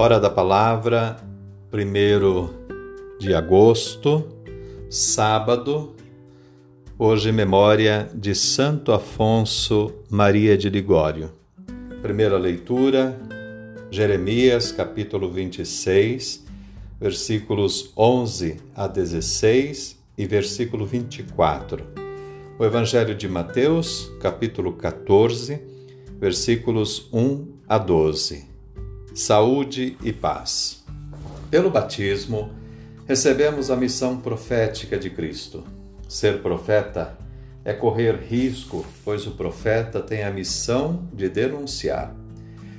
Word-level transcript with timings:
Hora 0.00 0.20
da 0.20 0.30
Palavra, 0.30 1.16
1 1.72 3.18
de 3.18 3.34
agosto, 3.34 4.28
sábado. 4.88 5.96
Hoje, 6.96 7.32
memória 7.32 8.08
de 8.14 8.32
Santo 8.32 8.92
Afonso 8.92 9.92
Maria 10.08 10.56
de 10.56 10.70
Ligório. 10.70 11.32
Primeira 12.00 12.38
leitura, 12.38 13.18
Jeremias, 13.90 14.70
capítulo 14.70 15.32
26, 15.32 16.46
versículos 17.00 17.92
11 17.96 18.56
a 18.76 18.86
16 18.86 19.98
e 20.16 20.26
versículo 20.26 20.86
24. 20.86 21.84
O 22.56 22.64
Evangelho 22.64 23.16
de 23.16 23.28
Mateus, 23.28 24.08
capítulo 24.20 24.74
14, 24.74 25.60
versículos 26.20 27.08
1 27.12 27.48
a 27.66 27.78
12 27.78 28.57
saúde 29.18 29.96
e 30.04 30.12
paz. 30.12 30.84
Pelo 31.50 31.72
batismo, 31.72 32.52
recebemos 33.04 33.68
a 33.68 33.74
missão 33.74 34.18
profética 34.18 34.96
de 34.96 35.10
Cristo. 35.10 35.64
Ser 36.08 36.40
profeta 36.40 37.18
é 37.64 37.72
correr 37.72 38.14
risco, 38.14 38.86
pois 39.04 39.26
o 39.26 39.32
profeta 39.32 40.00
tem 40.00 40.22
a 40.22 40.30
missão 40.30 41.08
de 41.12 41.28
denunciar. 41.28 42.14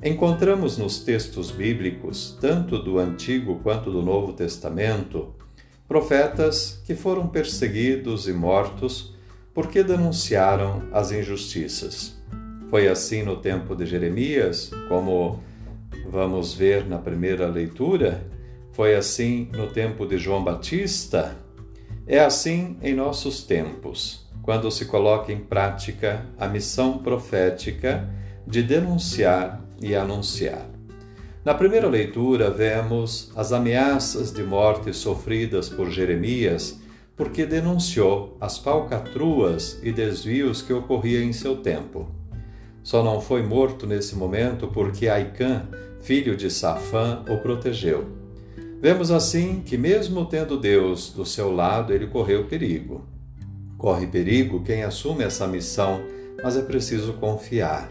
Encontramos 0.00 0.78
nos 0.78 1.00
textos 1.00 1.50
bíblicos, 1.50 2.38
tanto 2.40 2.78
do 2.78 3.00
Antigo 3.00 3.58
quanto 3.60 3.90
do 3.90 4.00
Novo 4.00 4.32
Testamento, 4.32 5.34
profetas 5.88 6.80
que 6.86 6.94
foram 6.94 7.26
perseguidos 7.26 8.28
e 8.28 8.32
mortos 8.32 9.16
porque 9.52 9.82
denunciaram 9.82 10.84
as 10.92 11.10
injustiças. 11.10 12.16
Foi 12.70 12.86
assim 12.86 13.24
no 13.24 13.34
tempo 13.34 13.74
de 13.74 13.84
Jeremias, 13.84 14.70
como 14.88 15.49
vamos 16.10 16.52
ver 16.52 16.86
na 16.86 16.98
primeira 16.98 17.46
leitura, 17.46 18.26
foi 18.72 18.96
assim 18.96 19.48
no 19.52 19.68
tempo 19.68 20.04
de 20.04 20.18
João 20.18 20.42
Batista, 20.42 21.36
é 22.04 22.18
assim 22.18 22.76
em 22.82 22.92
nossos 22.92 23.44
tempos, 23.44 24.26
quando 24.42 24.68
se 24.72 24.86
coloca 24.86 25.32
em 25.32 25.38
prática 25.38 26.26
a 26.36 26.48
missão 26.48 26.98
profética 26.98 28.10
de 28.44 28.60
denunciar 28.60 29.64
e 29.80 29.94
anunciar. 29.94 30.66
Na 31.44 31.54
primeira 31.54 31.86
leitura, 31.86 32.50
vemos 32.50 33.30
as 33.36 33.52
ameaças 33.52 34.32
de 34.32 34.42
morte 34.42 34.92
sofridas 34.92 35.68
por 35.68 35.90
Jeremias, 35.90 36.80
porque 37.16 37.46
denunciou 37.46 38.36
as 38.40 38.58
falcatruas 38.58 39.78
e 39.82 39.92
desvios 39.92 40.60
que 40.60 40.72
ocorriam 40.72 41.22
em 41.22 41.32
seu 41.32 41.56
tempo. 41.56 42.08
Só 42.82 43.04
não 43.04 43.20
foi 43.20 43.42
morto 43.42 43.86
nesse 43.86 44.16
momento 44.16 44.66
porque 44.68 45.08
Aicã 45.08 45.68
filho 46.00 46.36
de 46.36 46.50
Safã, 46.50 47.22
o 47.28 47.38
protegeu. 47.38 48.06
Vemos 48.80 49.10
assim 49.10 49.62
que, 49.64 49.76
mesmo 49.76 50.24
tendo 50.24 50.58
Deus 50.58 51.12
do 51.12 51.26
seu 51.26 51.54
lado, 51.54 51.92
ele 51.92 52.06
correu 52.06 52.46
perigo. 52.46 53.04
Corre 53.76 54.06
perigo 54.06 54.62
quem 54.62 54.82
assume 54.82 55.22
essa 55.22 55.46
missão, 55.46 56.02
mas 56.42 56.56
é 56.56 56.62
preciso 56.62 57.12
confiar. 57.14 57.90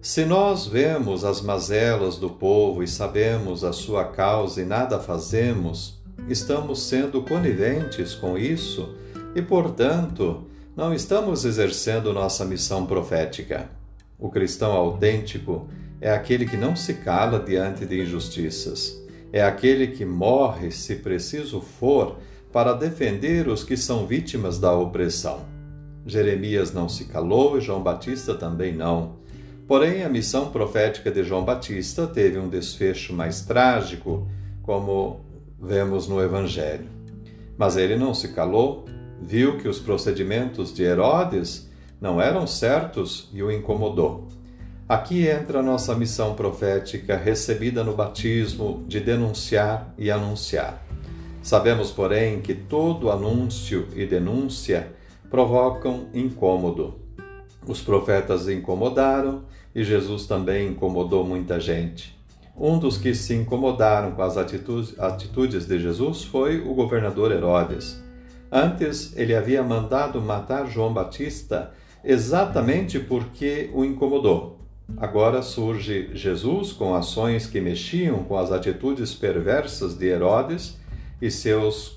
Se 0.00 0.24
nós 0.24 0.66
vemos 0.66 1.24
as 1.24 1.40
mazelas 1.40 2.18
do 2.18 2.30
povo 2.30 2.82
e 2.82 2.88
sabemos 2.88 3.64
a 3.64 3.72
sua 3.72 4.04
causa 4.04 4.60
e 4.60 4.64
nada 4.64 4.98
fazemos, 4.98 6.00
estamos 6.28 6.82
sendo 6.82 7.22
coniventes 7.22 8.14
com 8.14 8.38
isso 8.38 8.94
e, 9.34 9.42
portanto, 9.42 10.44
não 10.76 10.94
estamos 10.94 11.44
exercendo 11.44 12.12
nossa 12.12 12.44
missão 12.44 12.86
profética. 12.86 13.70
O 14.18 14.30
cristão 14.30 14.72
autêntico 14.72 15.68
é 16.00 16.10
aquele 16.10 16.46
que 16.46 16.56
não 16.56 16.76
se 16.76 16.94
cala 16.94 17.40
diante 17.40 17.84
de 17.84 18.02
injustiças. 18.02 19.02
É 19.32 19.42
aquele 19.42 19.88
que 19.88 20.04
morre, 20.04 20.70
se 20.70 20.96
preciso 20.96 21.60
for, 21.60 22.18
para 22.52 22.72
defender 22.72 23.48
os 23.48 23.62
que 23.62 23.76
são 23.76 24.06
vítimas 24.06 24.58
da 24.58 24.72
opressão. 24.72 25.40
Jeremias 26.06 26.72
não 26.72 26.88
se 26.88 27.04
calou 27.04 27.58
e 27.58 27.60
João 27.60 27.82
Batista 27.82 28.34
também 28.34 28.74
não. 28.74 29.16
Porém, 29.66 30.02
a 30.02 30.08
missão 30.08 30.50
profética 30.50 31.10
de 31.10 31.22
João 31.22 31.44
Batista 31.44 32.06
teve 32.06 32.38
um 32.38 32.48
desfecho 32.48 33.12
mais 33.12 33.42
trágico, 33.42 34.26
como 34.62 35.20
vemos 35.60 36.08
no 36.08 36.22
Evangelho. 36.22 36.88
Mas 37.58 37.76
ele 37.76 37.96
não 37.96 38.14
se 38.14 38.28
calou, 38.28 38.86
viu 39.20 39.58
que 39.58 39.68
os 39.68 39.78
procedimentos 39.78 40.72
de 40.72 40.84
Herodes 40.84 41.68
não 42.00 42.20
eram 42.20 42.46
certos 42.46 43.28
e 43.34 43.42
o 43.42 43.52
incomodou. 43.52 44.28
Aqui 44.88 45.28
entra 45.28 45.58
a 45.58 45.62
nossa 45.62 45.94
missão 45.94 46.34
profética 46.34 47.14
recebida 47.14 47.84
no 47.84 47.94
batismo 47.94 48.84
de 48.88 48.98
denunciar 49.00 49.92
e 49.98 50.10
anunciar. 50.10 50.82
Sabemos, 51.42 51.90
porém, 51.90 52.40
que 52.40 52.54
todo 52.54 53.10
anúncio 53.10 53.86
e 53.94 54.06
denúncia 54.06 54.90
provocam 55.28 56.06
incômodo. 56.14 56.94
Os 57.66 57.82
profetas 57.82 58.48
incomodaram 58.48 59.44
e 59.74 59.84
Jesus 59.84 60.24
também 60.24 60.68
incomodou 60.70 61.22
muita 61.22 61.60
gente. 61.60 62.18
Um 62.56 62.78
dos 62.78 62.96
que 62.96 63.14
se 63.14 63.34
incomodaram 63.34 64.12
com 64.12 64.22
as 64.22 64.38
atitudes, 64.38 65.66
de 65.66 65.78
Jesus 65.78 66.24
foi 66.24 66.62
o 66.62 66.72
governador 66.72 67.30
Herodes. 67.30 68.02
Antes, 68.50 69.14
ele 69.18 69.34
havia 69.34 69.62
mandado 69.62 70.18
matar 70.22 70.66
João 70.66 70.94
Batista 70.94 71.72
exatamente 72.02 72.98
porque 72.98 73.68
o 73.74 73.84
incomodou. 73.84 74.57
Agora 74.96 75.42
surge 75.42 76.08
Jesus 76.14 76.72
com 76.72 76.94
ações 76.94 77.46
que 77.46 77.60
mexiam 77.60 78.24
com 78.24 78.38
as 78.38 78.50
atitudes 78.50 79.14
perversas 79.14 79.92
de 79.94 80.06
Herodes 80.06 80.78
e 81.20 81.30
seus 81.30 81.94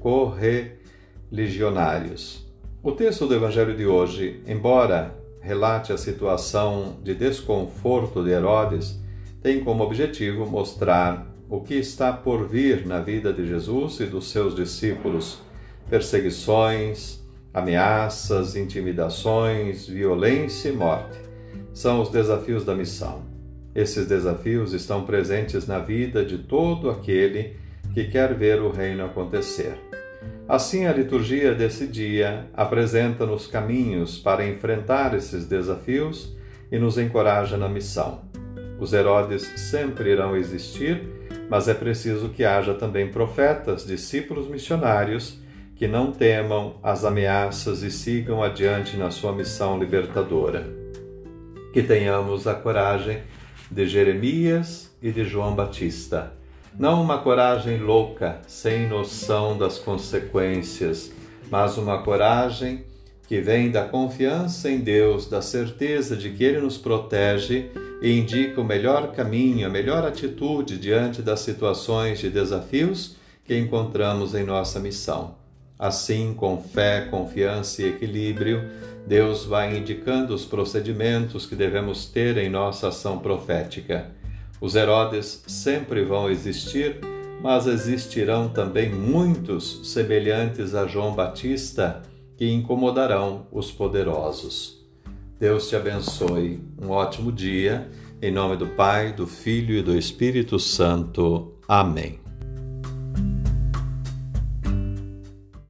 correligionários. 0.00 2.42
O 2.82 2.92
texto 2.92 3.26
do 3.26 3.34
Evangelho 3.34 3.76
de 3.76 3.84
hoje, 3.86 4.42
embora 4.46 5.14
relate 5.40 5.92
a 5.92 5.98
situação 5.98 6.96
de 7.02 7.14
desconforto 7.14 8.24
de 8.24 8.30
Herodes, 8.30 8.98
tem 9.42 9.62
como 9.62 9.84
objetivo 9.84 10.46
mostrar 10.46 11.26
o 11.50 11.60
que 11.60 11.74
está 11.74 12.14
por 12.14 12.48
vir 12.48 12.86
na 12.86 13.00
vida 13.00 13.30
de 13.30 13.46
Jesus 13.46 14.00
e 14.00 14.06
dos 14.06 14.30
seus 14.30 14.54
discípulos: 14.54 15.42
perseguições, 15.90 17.22
ameaças, 17.52 18.56
intimidações, 18.56 19.86
violência 19.86 20.70
e 20.70 20.72
morte 20.72 21.23
são 21.74 22.00
os 22.00 22.08
desafios 22.08 22.64
da 22.64 22.74
missão. 22.74 23.22
Esses 23.74 24.06
desafios 24.06 24.72
estão 24.72 25.04
presentes 25.04 25.66
na 25.66 25.80
vida 25.80 26.24
de 26.24 26.38
todo 26.38 26.88
aquele 26.88 27.56
que 27.92 28.04
quer 28.04 28.32
ver 28.32 28.62
o 28.62 28.70
reino 28.70 29.04
acontecer. 29.04 29.76
Assim, 30.48 30.86
a 30.86 30.92
liturgia 30.92 31.52
desse 31.52 31.86
dia 31.88 32.46
apresenta-nos 32.54 33.48
caminhos 33.48 34.18
para 34.18 34.46
enfrentar 34.46 35.14
esses 35.14 35.46
desafios 35.46 36.36
e 36.70 36.78
nos 36.78 36.96
encoraja 36.96 37.56
na 37.56 37.68
missão. 37.68 38.22
Os 38.78 38.92
Herodes 38.92 39.42
sempre 39.56 40.10
irão 40.10 40.36
existir, 40.36 41.02
mas 41.50 41.66
é 41.66 41.74
preciso 41.74 42.28
que 42.28 42.44
haja 42.44 42.74
também 42.74 43.10
profetas, 43.10 43.84
discípulos 43.84 44.46
missionários 44.46 45.40
que 45.74 45.88
não 45.88 46.12
temam 46.12 46.76
as 46.82 47.04
ameaças 47.04 47.82
e 47.82 47.90
sigam 47.90 48.42
adiante 48.42 48.96
na 48.96 49.10
sua 49.10 49.32
missão 49.32 49.78
libertadora 49.78 50.83
que 51.74 51.82
tenhamos 51.82 52.46
a 52.46 52.54
coragem 52.54 53.24
de 53.68 53.84
Jeremias 53.88 54.92
e 55.02 55.10
de 55.10 55.24
João 55.24 55.56
Batista. 55.56 56.32
Não 56.78 57.02
uma 57.02 57.18
coragem 57.18 57.78
louca, 57.78 58.40
sem 58.46 58.88
noção 58.88 59.58
das 59.58 59.76
consequências, 59.76 61.10
mas 61.50 61.76
uma 61.76 62.00
coragem 62.04 62.84
que 63.26 63.40
vem 63.40 63.72
da 63.72 63.82
confiança 63.82 64.70
em 64.70 64.78
Deus, 64.78 65.28
da 65.28 65.42
certeza 65.42 66.16
de 66.16 66.30
que 66.30 66.44
Ele 66.44 66.60
nos 66.60 66.78
protege 66.78 67.72
e 68.00 68.20
indica 68.20 68.60
o 68.60 68.64
melhor 68.64 69.10
caminho, 69.10 69.66
a 69.66 69.70
melhor 69.70 70.06
atitude 70.06 70.78
diante 70.78 71.22
das 71.22 71.40
situações 71.40 72.20
de 72.20 72.30
desafios 72.30 73.16
que 73.44 73.58
encontramos 73.58 74.32
em 74.32 74.44
nossa 74.44 74.78
missão. 74.78 75.34
Assim, 75.78 76.34
com 76.34 76.62
fé, 76.62 77.08
confiança 77.10 77.82
e 77.82 77.88
equilíbrio, 77.88 78.62
Deus 79.06 79.44
vai 79.44 79.76
indicando 79.76 80.34
os 80.34 80.44
procedimentos 80.44 81.46
que 81.46 81.54
devemos 81.54 82.06
ter 82.06 82.38
em 82.38 82.48
nossa 82.48 82.88
ação 82.88 83.18
profética. 83.18 84.10
Os 84.60 84.74
Herodes 84.74 85.42
sempre 85.46 86.04
vão 86.04 86.30
existir, 86.30 87.00
mas 87.42 87.66
existirão 87.66 88.48
também 88.48 88.88
muitos 88.88 89.80
semelhantes 89.84 90.74
a 90.74 90.86
João 90.86 91.14
Batista 91.14 92.02
que 92.36 92.50
incomodarão 92.50 93.46
os 93.52 93.70
poderosos. 93.70 94.82
Deus 95.38 95.68
te 95.68 95.76
abençoe. 95.76 96.60
Um 96.80 96.90
ótimo 96.90 97.30
dia. 97.30 97.88
Em 98.22 98.30
nome 98.30 98.56
do 98.56 98.68
Pai, 98.68 99.12
do 99.12 99.26
Filho 99.26 99.76
e 99.76 99.82
do 99.82 99.96
Espírito 99.96 100.58
Santo. 100.58 101.52
Amém. 101.68 102.23